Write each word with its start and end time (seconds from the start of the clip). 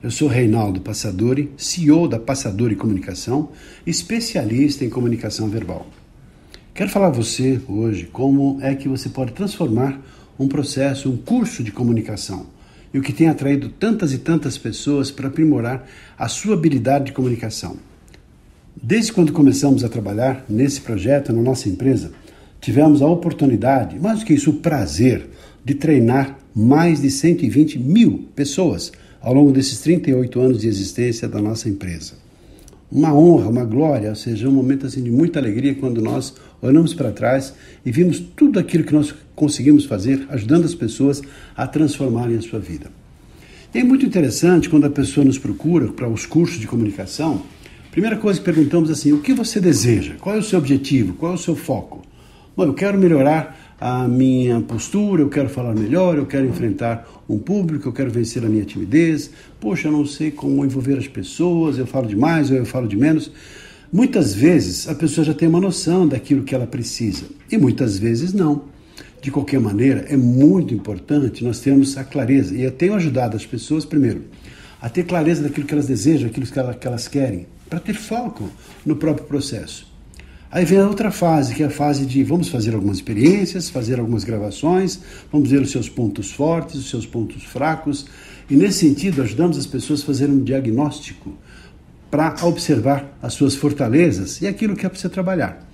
Eu 0.00 0.12
sou 0.12 0.28
Reinaldo 0.28 0.80
Passadori, 0.80 1.50
CEO 1.56 2.06
da 2.06 2.20
Passadori 2.20 2.76
Comunicação, 2.76 3.48
especialista 3.84 4.84
em 4.84 4.88
comunicação 4.88 5.48
verbal. 5.48 5.88
Quero 6.72 6.88
falar 6.88 7.08
a 7.08 7.10
você 7.10 7.60
hoje 7.66 8.04
como 8.12 8.58
é 8.62 8.76
que 8.76 8.86
você 8.88 9.08
pode 9.08 9.32
transformar 9.32 10.00
um 10.38 10.46
processo, 10.46 11.10
um 11.10 11.16
curso 11.16 11.64
de 11.64 11.72
comunicação 11.72 12.46
e 12.94 12.98
o 13.00 13.02
que 13.02 13.12
tem 13.12 13.28
atraído 13.28 13.70
tantas 13.70 14.12
e 14.12 14.18
tantas 14.18 14.56
pessoas 14.56 15.10
para 15.10 15.26
aprimorar 15.26 15.84
a 16.16 16.28
sua 16.28 16.54
habilidade 16.54 17.06
de 17.06 17.12
comunicação. 17.12 17.76
Desde 18.80 19.12
quando 19.12 19.32
começamos 19.32 19.82
a 19.82 19.88
trabalhar 19.88 20.44
nesse 20.48 20.80
projeto 20.80 21.32
na 21.32 21.42
nossa 21.42 21.68
empresa, 21.68 22.12
tivemos 22.60 23.02
a 23.02 23.08
oportunidade, 23.08 23.98
mais 23.98 24.20
do 24.20 24.26
que 24.26 24.34
isso, 24.34 24.50
o 24.50 24.60
prazer 24.60 25.28
de 25.64 25.74
treinar 25.74 26.38
mais 26.54 27.02
de 27.02 27.10
120 27.10 27.80
mil 27.80 28.28
pessoas 28.36 28.92
ao 29.20 29.34
longo 29.34 29.52
desses 29.52 29.80
38 29.80 30.40
anos 30.40 30.60
de 30.60 30.68
existência 30.68 31.28
da 31.28 31.40
nossa 31.40 31.68
empresa. 31.68 32.14
Uma 32.90 33.12
honra, 33.12 33.48
uma 33.48 33.64
glória, 33.64 34.08
ou 34.08 34.16
seja, 34.16 34.48
um 34.48 34.52
momento 34.52 34.86
assim 34.86 35.02
de 35.02 35.10
muita 35.10 35.38
alegria 35.38 35.74
quando 35.74 36.00
nós 36.00 36.34
olhamos 36.62 36.94
para 36.94 37.12
trás 37.12 37.52
e 37.84 37.92
vimos 37.92 38.18
tudo 38.18 38.58
aquilo 38.58 38.84
que 38.84 38.94
nós 38.94 39.14
conseguimos 39.34 39.84
fazer, 39.84 40.26
ajudando 40.30 40.64
as 40.64 40.74
pessoas 40.74 41.20
a 41.56 41.66
transformarem 41.66 42.36
a 42.36 42.40
sua 42.40 42.58
vida. 42.58 42.90
E 43.74 43.78
é 43.78 43.84
muito 43.84 44.06
interessante 44.06 44.70
quando 44.70 44.86
a 44.86 44.90
pessoa 44.90 45.26
nos 45.26 45.38
procura 45.38 45.88
para 45.88 46.08
os 46.08 46.24
cursos 46.24 46.58
de 46.58 46.66
comunicação. 46.66 47.42
Primeira 47.90 48.16
coisa 48.16 48.38
que 48.38 48.44
perguntamos 48.44 48.90
assim: 48.90 49.12
o 49.12 49.20
que 49.20 49.34
você 49.34 49.60
deseja? 49.60 50.14
Qual 50.18 50.34
é 50.34 50.38
o 50.38 50.42
seu 50.42 50.58
objetivo? 50.58 51.12
Qual 51.12 51.32
é 51.32 51.34
o 51.34 51.38
seu 51.38 51.54
foco? 51.54 52.02
Bom, 52.56 52.64
eu 52.64 52.74
quero 52.74 52.98
melhorar 52.98 53.67
a 53.80 54.08
minha 54.08 54.60
postura, 54.60 55.22
eu 55.22 55.28
quero 55.28 55.48
falar 55.48 55.74
melhor, 55.74 56.16
eu 56.16 56.26
quero 56.26 56.46
enfrentar 56.46 57.06
um 57.28 57.38
público, 57.38 57.88
eu 57.88 57.92
quero 57.92 58.10
vencer 58.10 58.44
a 58.44 58.48
minha 58.48 58.64
timidez. 58.64 59.30
Poxa, 59.60 59.88
eu 59.88 59.92
não 59.92 60.04
sei 60.04 60.30
como 60.30 60.64
envolver 60.64 60.98
as 60.98 61.06
pessoas, 61.06 61.78
eu 61.78 61.86
falo 61.86 62.08
demais 62.08 62.50
ou 62.50 62.56
eu 62.56 62.66
falo 62.66 62.88
de 62.88 62.96
menos. 62.96 63.30
Muitas 63.92 64.34
vezes 64.34 64.88
a 64.88 64.94
pessoa 64.94 65.24
já 65.24 65.32
tem 65.32 65.48
uma 65.48 65.60
noção 65.60 66.06
daquilo 66.06 66.42
que 66.42 66.54
ela 66.54 66.66
precisa 66.66 67.26
e 67.50 67.56
muitas 67.56 67.98
vezes 67.98 68.32
não. 68.32 68.64
De 69.20 69.30
qualquer 69.30 69.60
maneira, 69.60 70.06
é 70.08 70.16
muito 70.16 70.74
importante 70.74 71.42
nós 71.44 71.60
termos 71.60 71.96
a 71.96 72.04
clareza. 72.04 72.54
E 72.54 72.62
eu 72.62 72.70
tenho 72.70 72.94
ajudado 72.94 73.36
as 73.36 73.46
pessoas, 73.46 73.84
primeiro, 73.84 74.24
a 74.80 74.88
ter 74.88 75.04
clareza 75.04 75.42
daquilo 75.42 75.66
que 75.66 75.74
elas 75.74 75.86
desejam, 75.86 76.28
aquilo 76.28 76.46
que 76.46 76.86
elas 76.86 77.08
querem, 77.08 77.46
para 77.68 77.80
ter 77.80 77.94
foco 77.94 78.48
no 78.86 78.96
próprio 78.96 79.26
processo. 79.26 79.88
Aí 80.50 80.64
vem 80.64 80.78
a 80.78 80.88
outra 80.88 81.10
fase, 81.10 81.54
que 81.54 81.62
é 81.62 81.66
a 81.66 81.70
fase 81.70 82.06
de 82.06 82.24
vamos 82.24 82.48
fazer 82.48 82.74
algumas 82.74 82.96
experiências, 82.96 83.68
fazer 83.68 84.00
algumas 84.00 84.24
gravações, 84.24 84.98
vamos 85.30 85.50
ver 85.50 85.60
os 85.60 85.70
seus 85.70 85.90
pontos 85.90 86.32
fortes, 86.32 86.76
os 86.76 86.88
seus 86.88 87.04
pontos 87.04 87.44
fracos, 87.44 88.06
e 88.48 88.56
nesse 88.56 88.78
sentido 88.78 89.20
ajudamos 89.20 89.58
as 89.58 89.66
pessoas 89.66 90.02
a 90.02 90.06
fazerem 90.06 90.36
um 90.36 90.42
diagnóstico 90.42 91.34
para 92.10 92.34
observar 92.46 93.18
as 93.20 93.34
suas 93.34 93.54
fortalezas 93.54 94.40
e 94.40 94.46
aquilo 94.46 94.74
que 94.74 94.86
é 94.86 94.88
para 94.88 94.98
você 94.98 95.10
trabalhar. 95.10 95.68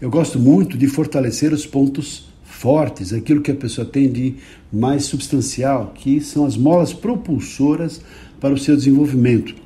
Eu 0.00 0.10
gosto 0.10 0.38
muito 0.38 0.78
de 0.78 0.86
fortalecer 0.86 1.52
os 1.52 1.66
pontos 1.66 2.28
fortes, 2.44 3.12
aquilo 3.12 3.40
que 3.40 3.50
a 3.50 3.56
pessoa 3.56 3.84
tem 3.84 4.10
de 4.10 4.36
mais 4.72 5.06
substancial, 5.06 5.92
que 5.92 6.20
são 6.20 6.46
as 6.46 6.56
molas 6.56 6.92
propulsoras 6.92 8.00
para 8.38 8.54
o 8.54 8.58
seu 8.58 8.76
desenvolvimento. 8.76 9.63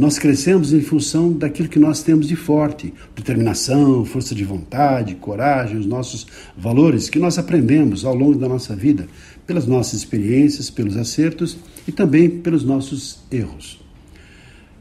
Nós 0.00 0.18
crescemos 0.18 0.72
em 0.72 0.80
função 0.80 1.30
daquilo 1.30 1.68
que 1.68 1.78
nós 1.78 2.02
temos 2.02 2.26
de 2.26 2.34
forte, 2.34 2.90
determinação, 3.14 4.02
força 4.02 4.34
de 4.34 4.42
vontade, 4.46 5.14
coragem, 5.16 5.76
os 5.76 5.84
nossos 5.84 6.26
valores 6.56 7.10
que 7.10 7.18
nós 7.18 7.36
aprendemos 7.36 8.02
ao 8.02 8.14
longo 8.14 8.38
da 8.38 8.48
nossa 8.48 8.74
vida, 8.74 9.06
pelas 9.46 9.66
nossas 9.66 10.00
experiências, 10.00 10.70
pelos 10.70 10.96
acertos 10.96 11.58
e 11.86 11.92
também 11.92 12.30
pelos 12.30 12.64
nossos 12.64 13.18
erros. 13.30 13.78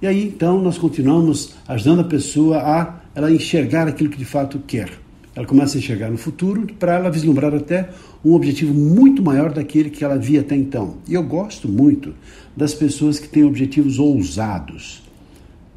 E 0.01 0.07
aí 0.07 0.25
então 0.25 0.61
nós 0.61 0.77
continuamos 0.77 1.53
ajudando 1.67 1.99
a 1.99 2.05
pessoa 2.05 2.59
a 2.59 3.01
ela 3.13 3.29
enxergar 3.29 3.89
aquilo 3.89 4.09
que 4.09 4.17
de 4.17 4.23
fato 4.23 4.57
quer. 4.65 4.89
Ela 5.35 5.45
começa 5.45 5.77
a 5.77 5.79
enxergar 5.79 6.09
no 6.09 6.17
futuro 6.17 6.65
para 6.79 6.93
ela 6.93 7.11
vislumbrar 7.11 7.53
até 7.53 7.89
um 8.23 8.31
objetivo 8.35 8.73
muito 8.73 9.21
maior 9.21 9.51
daquele 9.51 9.89
que 9.89 10.05
ela 10.05 10.17
via 10.17 10.39
até 10.39 10.55
então. 10.55 10.95
E 11.05 11.13
eu 11.13 11.23
gosto 11.23 11.67
muito 11.67 12.15
das 12.55 12.73
pessoas 12.73 13.19
que 13.19 13.27
têm 13.27 13.43
objetivos 13.43 13.99
ousados. 13.99 15.08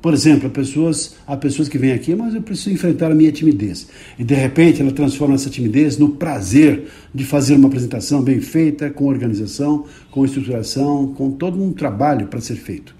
Por 0.02 0.12
exemplo, 0.12 0.48
há 0.48 0.50
pessoas, 0.50 1.14
há 1.24 1.36
pessoas 1.36 1.68
que 1.68 1.78
vêm 1.78 1.92
aqui, 1.92 2.12
mas 2.12 2.34
eu 2.34 2.42
preciso 2.42 2.70
enfrentar 2.70 3.12
a 3.12 3.14
minha 3.14 3.30
timidez. 3.30 3.86
E 4.18 4.24
de 4.24 4.34
repente 4.34 4.82
ela 4.82 4.90
transforma 4.90 5.36
essa 5.36 5.48
timidez 5.48 5.96
no 5.96 6.08
prazer 6.08 6.88
de 7.14 7.24
fazer 7.24 7.54
uma 7.54 7.68
apresentação 7.68 8.20
bem 8.20 8.40
feita, 8.40 8.90
com 8.90 9.06
organização, 9.06 9.86
com 10.10 10.24
estruturação, 10.24 11.14
com 11.14 11.30
todo 11.30 11.62
um 11.62 11.72
trabalho 11.72 12.26
para 12.26 12.40
ser 12.40 12.56
feito. 12.56 12.96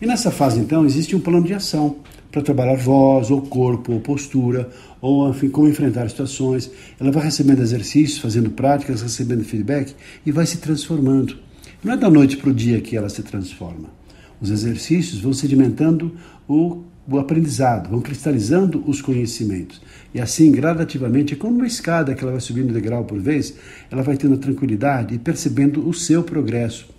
E 0.00 0.06
nessa 0.06 0.30
fase, 0.30 0.58
então, 0.58 0.86
existe 0.86 1.14
um 1.14 1.20
plano 1.20 1.46
de 1.46 1.52
ação 1.52 1.96
para 2.32 2.40
trabalhar 2.40 2.76
voz, 2.76 3.30
ou 3.30 3.42
corpo, 3.42 3.92
ou 3.92 4.00
postura, 4.00 4.70
ou 5.02 5.28
enfim, 5.28 5.50
como 5.50 5.68
enfrentar 5.68 6.08
situações. 6.08 6.70
Ela 6.98 7.12
vai 7.12 7.24
recebendo 7.24 7.60
exercícios, 7.60 8.18
fazendo 8.18 8.50
práticas, 8.50 9.02
recebendo 9.02 9.44
feedback 9.44 9.94
e 10.24 10.32
vai 10.32 10.46
se 10.46 10.56
transformando. 10.56 11.36
Não 11.84 11.92
é 11.92 11.96
da 11.96 12.08
noite 12.08 12.38
para 12.38 12.48
o 12.48 12.54
dia 12.54 12.80
que 12.80 12.96
ela 12.96 13.10
se 13.10 13.22
transforma. 13.22 14.01
Os 14.42 14.50
exercícios 14.50 15.20
vão 15.20 15.32
sedimentando 15.32 16.16
o, 16.48 16.82
o 17.08 17.16
aprendizado, 17.16 17.88
vão 17.88 18.00
cristalizando 18.00 18.82
os 18.88 19.00
conhecimentos. 19.00 19.80
E 20.12 20.20
assim, 20.20 20.50
gradativamente, 20.50 21.36
como 21.36 21.54
uma 21.54 21.66
escada 21.66 22.12
que 22.12 22.24
ela 22.24 22.32
vai 22.32 22.40
subindo 22.40 22.74
degrau 22.74 23.04
por 23.04 23.20
vez, 23.20 23.54
ela 23.88 24.02
vai 24.02 24.16
tendo 24.16 24.36
tranquilidade 24.36 25.14
e 25.14 25.18
percebendo 25.18 25.88
o 25.88 25.94
seu 25.94 26.24
progresso. 26.24 26.92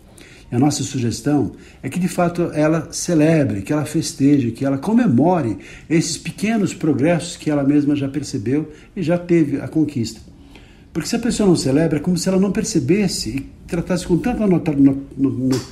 E 0.50 0.56
a 0.56 0.60
nossa 0.60 0.84
sugestão 0.84 1.52
é 1.82 1.90
que 1.90 2.00
de 2.00 2.08
fato 2.08 2.44
ela 2.54 2.88
celebre, 2.94 3.62
que 3.62 3.74
ela 3.74 3.84
festeje, 3.84 4.52
que 4.52 4.64
ela 4.64 4.78
comemore 4.78 5.58
esses 5.90 6.18
pequenos 6.18 6.74
progressos 6.74 7.36
que 7.36 7.50
ela 7.50 7.64
mesma 7.64 7.94
já 7.94 8.08
percebeu 8.08 8.72
e 8.96 9.04
já 9.04 9.18
teve 9.18 9.60
a 9.60 9.68
conquista. 9.68 10.33
Porque 10.94 11.10
se 11.10 11.16
a 11.16 11.20
pessoa 11.20 11.50
não 11.50 11.56
celebra, 11.56 11.98
é 11.98 12.00
como 12.00 12.16
se 12.16 12.30
ela 12.30 12.40
não 12.40 12.52
percebesse 12.52 13.38
e 13.38 13.40
tratasse 13.68 14.06
com 14.06 14.16
tanta 14.16 14.46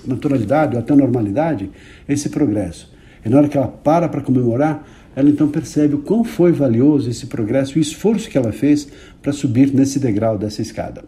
naturalidade 0.06 0.76
ou 0.76 0.82
até 0.82 0.96
normalidade 0.96 1.70
esse 2.09 2.28
progresso. 2.28 2.92
E 3.24 3.30
na 3.30 3.38
hora 3.38 3.48
que 3.48 3.56
ela 3.56 3.68
para 3.68 4.10
para 4.10 4.22
comemorar, 4.22 4.84
ela 5.16 5.30
então 5.30 5.48
percebe 5.48 5.94
o 5.94 6.00
quão 6.00 6.24
foi 6.24 6.52
valioso 6.52 7.08
esse 7.08 7.28
progresso 7.28 7.78
e 7.78 7.80
o 7.80 7.84
esforço 7.84 8.30
que 8.30 8.38
ela 8.38 8.52
fez 8.52 8.88
para 9.22 9.31
subir 9.31 9.72
nesse 9.72 10.00
degrau 10.00 10.40
dessa 10.40 10.64
escada. 10.64 11.04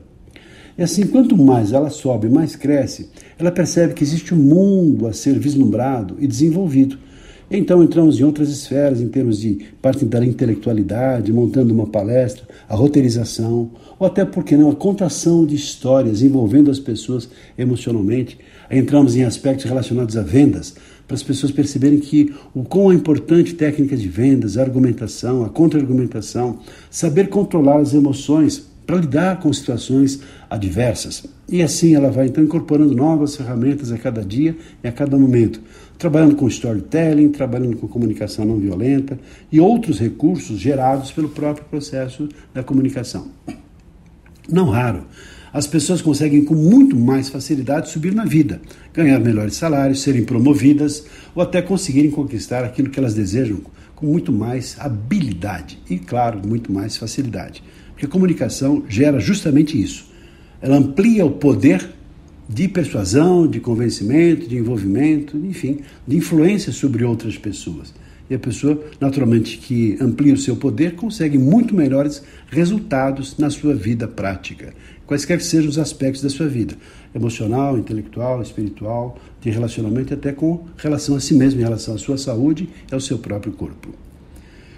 E 0.78 0.84
assim, 0.84 1.08
quanto 1.08 1.36
mais 1.36 1.72
ela 1.72 1.90
sobe, 1.90 2.30
mais 2.30 2.56
cresce, 2.56 3.10
ela 3.40 3.52
percebe 3.52 3.96
que 3.96 4.04
existe 4.04 4.34
um 4.34 4.38
mundo 4.38 5.08
a 5.08 5.14
ser 5.14 5.40
vislumbrado 5.40 6.18
e 6.20 6.28
desenvolvido 6.28 7.00
então 7.50 7.84
entramos 7.84 8.20
em 8.20 8.24
outras 8.24 8.50
esferas, 8.50 9.02
em 9.02 9.08
termos 9.08 9.40
de 9.40 9.60
parte 9.82 10.06
da 10.06 10.26
intelectualidade, 10.26 11.32
montando 11.32 11.74
uma 11.74 11.88
palestra, 11.88 12.48
a 12.68 12.76
roteirização, 12.76 13.72
ou 14.00 14.08
até, 14.08 14.26
por 14.26 14.44
que 14.44 14.58
não, 14.58 14.72
a 14.72 14.76
contação 14.76 15.46
de 15.46 15.56
histórias 15.56 16.22
envolvendo 16.22 16.72
as 16.72 16.80
pessoas 16.80 17.30
emocionalmente. 17.58 18.38
Entramos 18.72 19.16
em 19.16 19.24
aspectos 19.24 19.66
relacionados 19.66 20.18
a 20.18 20.24
vendas, 20.24 20.76
para 21.08 21.16
as 21.16 21.24
pessoas 21.24 21.52
perceberem 21.52 22.00
que 22.00 22.34
o 22.56 22.64
quão 22.64 22.92
é 22.92 22.96
importante 22.96 23.54
técnicas 23.54 24.02
de 24.02 24.08
vendas, 24.08 24.58
a 24.58 24.62
argumentação, 24.62 25.44
a 25.44 25.50
contra-argumentação, 25.50 26.60
saber 26.90 27.28
controlar 27.28 27.80
as 27.80 27.94
emoções 27.94 28.73
para 28.86 28.98
lidar 28.98 29.40
com 29.40 29.52
situações 29.52 30.20
adversas. 30.50 31.26
E 31.48 31.62
assim 31.62 31.96
ela 31.96 32.10
vai 32.10 32.28
então 32.28 32.44
incorporando 32.44 32.96
novas 32.96 33.36
ferramentas 33.36 33.92
a 33.92 33.98
cada 33.98 34.24
dia 34.24 34.56
e 34.84 34.88
a 34.88 34.92
cada 34.92 35.18
momento, 35.18 35.62
trabalhando 35.98 36.36
com 36.36 36.48
storytelling, 36.48 37.30
trabalhando 37.30 37.78
com 37.78 37.88
comunicação 37.88 38.46
não 38.46 38.58
violenta 38.58 39.20
e 39.52 39.60
outros 39.60 40.00
recursos 40.00 40.60
gerados 40.60 41.12
pelo 41.12 41.30
próprio 41.30 41.66
processo 41.66 42.28
da 42.54 42.64
comunicação. 42.64 43.28
Não 44.50 44.66
raro, 44.70 45.06
as 45.54 45.68
pessoas 45.68 46.02
conseguem 46.02 46.44
com 46.44 46.56
muito 46.56 46.96
mais 46.98 47.30
facilidade 47.30 47.90
subir 47.90 48.14
na 48.14 48.26
vida, 48.26 48.60
ganhar 48.92 49.20
melhores 49.20 49.56
salários, 49.56 50.02
serem 50.02 50.26
promovidas 50.26 51.06
ou 51.36 51.44
até 51.44 51.62
conseguirem 51.62 52.10
conquistar 52.10 52.64
aquilo 52.64 52.90
que 52.90 53.00
elas 53.00 53.14
desejam 53.14 53.62
com 53.94 54.08
muito 54.08 54.32
mais 54.32 54.76
habilidade 54.80 55.80
e, 55.90 55.98
claro, 56.00 56.42
muito 56.46 56.74
mais 56.74 56.98
facilidade. 56.98 57.64
Porque 57.94 58.06
a 58.06 58.10
comunicação 58.10 58.84
gera 58.90 59.20
justamente 59.20 59.82
isso. 59.82 60.12
Ela 60.62 60.78
amplia 60.78 61.26
o 61.26 61.32
poder 61.32 61.90
de 62.48 62.68
persuasão, 62.68 63.48
de 63.48 63.60
convencimento, 63.60 64.48
de 64.48 64.58
envolvimento, 64.58 65.38
enfim, 65.38 65.80
de 66.08 66.18
influência 66.18 66.72
sobre 66.72 67.04
outras 67.04 67.38
pessoas. 67.38 67.94
E 68.30 68.36
a 68.36 68.40
pessoa, 68.40 68.82
naturalmente, 69.00 69.58
que 69.58 69.98
amplia 70.00 70.34
o 70.34 70.38
seu 70.38 70.56
poder, 70.56 70.96
consegue 70.96 71.38
muito 71.38 71.76
melhores 71.76 72.24
resultados 72.50 73.38
na 73.38 73.50
sua 73.50 73.76
vida 73.76 74.08
prática, 74.08 74.74
quaisquer 75.06 75.38
que 75.38 75.44
sejam 75.44 75.70
os 75.70 75.78
aspectos 75.78 76.22
da 76.22 76.30
sua 76.30 76.48
vida, 76.48 76.76
emocional, 77.14 77.78
intelectual, 77.78 78.42
espiritual, 78.42 79.20
de 79.42 79.50
relacionamento, 79.50 80.14
até 80.14 80.32
com 80.32 80.66
relação 80.78 81.16
a 81.16 81.20
si 81.20 81.34
mesmo, 81.34 81.60
em 81.60 81.64
relação 81.64 81.96
à 81.96 81.98
sua 81.98 82.18
saúde 82.18 82.70
e 82.90 82.94
ao 82.94 83.02
seu 83.02 83.18
próprio 83.18 83.52
corpo. 83.52 83.90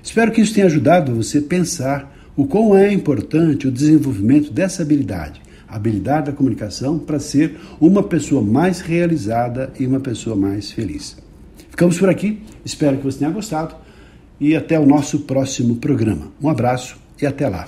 Espero 0.04 0.32
que 0.32 0.42
isso 0.42 0.54
tenha 0.54 0.66
ajudado 0.66 1.14
você 1.14 1.38
a 1.40 1.42
pensar 1.44 2.15
o 2.36 2.46
quão 2.46 2.78
é 2.78 2.92
importante 2.92 3.68
o 3.68 3.72
desenvolvimento 3.72 4.52
dessa 4.52 4.82
habilidade, 4.82 5.42
a 5.68 5.76
habilidade 5.76 6.28
da 6.28 6.34
comunicação, 6.34 7.00
para 7.00 7.20
ser 7.20 7.58
uma 7.80 8.04
pessoa 8.04 8.42
mais 8.42 8.82
realizada 8.82 9.72
e 9.80 9.86
uma 9.86 10.00
pessoa 10.00 10.36
mais 10.36 10.72
feliz. 10.72 11.18
Ficamos 11.70 11.98
por 11.98 12.10
aqui, 12.10 12.42
espero 12.64 12.98
que 12.98 13.04
você 13.04 13.20
tenha 13.20 13.32
gostado 13.32 13.76
e 14.40 14.56
até 14.56 14.80
o 14.80 14.86
nosso 14.86 15.20
próximo 15.22 15.78
programa. 15.78 16.28
Um 16.42 16.50
abraço 16.50 16.98
e 17.22 17.26
até 17.26 17.48
lá. 17.48 17.68